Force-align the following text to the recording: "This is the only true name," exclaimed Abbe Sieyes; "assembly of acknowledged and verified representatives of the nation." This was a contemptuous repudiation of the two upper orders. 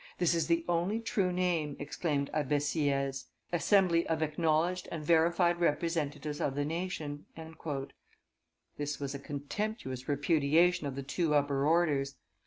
"This 0.17 0.33
is 0.33 0.47
the 0.47 0.65
only 0.67 0.99
true 0.99 1.31
name," 1.31 1.75
exclaimed 1.77 2.31
Abbe 2.33 2.57
Sieyes; 2.59 3.25
"assembly 3.53 4.07
of 4.07 4.23
acknowledged 4.23 4.87
and 4.91 5.05
verified 5.05 5.59
representatives 5.59 6.41
of 6.41 6.55
the 6.55 6.65
nation." 6.65 7.27
This 8.79 8.99
was 8.99 9.13
a 9.13 9.19
contemptuous 9.19 10.09
repudiation 10.09 10.87
of 10.87 10.95
the 10.95 11.03
two 11.03 11.35
upper 11.35 11.67
orders. 11.67 12.15